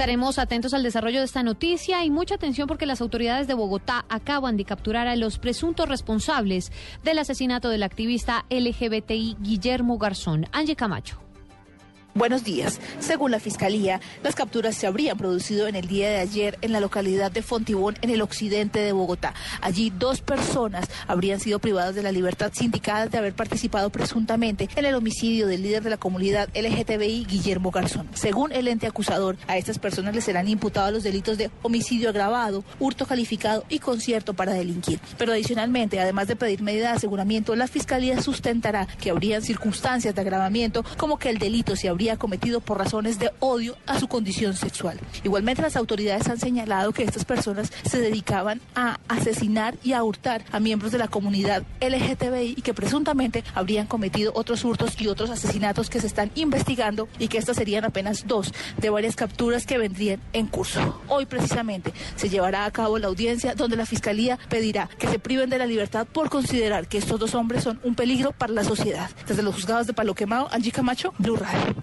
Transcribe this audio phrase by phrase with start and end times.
[0.00, 4.06] Estaremos atentos al desarrollo de esta noticia y mucha atención porque las autoridades de Bogotá
[4.08, 6.72] acaban de capturar a los presuntos responsables
[7.04, 10.46] del asesinato del activista LGBTI Guillermo Garzón.
[10.52, 11.29] Angie Camacho.
[12.12, 12.80] Buenos días.
[12.98, 16.80] Según la Fiscalía, las capturas se habrían producido en el día de ayer en la
[16.80, 19.32] localidad de Fontibón, en el occidente de Bogotá.
[19.60, 24.86] Allí dos personas habrían sido privadas de la libertad sindicadas de haber participado presuntamente en
[24.86, 28.08] el homicidio del líder de la comunidad LGTBI, Guillermo Garzón.
[28.14, 32.64] Según el ente acusador, a estas personas les serán imputados los delitos de homicidio agravado,
[32.80, 34.98] hurto calificado y concierto para delinquir.
[35.16, 40.20] Pero adicionalmente, además de pedir medida de aseguramiento, la Fiscalía sustentará que habrían circunstancias de
[40.20, 44.56] agravamiento como que el delito se habría cometido por razones de odio a su condición
[44.56, 44.98] sexual.
[45.22, 50.42] Igualmente las autoridades han señalado que estas personas se dedicaban a asesinar y a hurtar
[50.50, 55.30] a miembros de la comunidad LGTBI y que presuntamente habrían cometido otros hurtos y otros
[55.30, 59.78] asesinatos que se están investigando y que estas serían apenas dos de varias capturas que
[59.78, 61.00] vendrían en curso.
[61.08, 65.50] Hoy precisamente se llevará a cabo la audiencia donde la Fiscalía pedirá que se priven
[65.50, 69.10] de la libertad por considerar que estos dos hombres son un peligro para la sociedad.
[69.26, 71.74] Desde los juzgados de Palo Quemado, Angie Camacho, Blue Radio.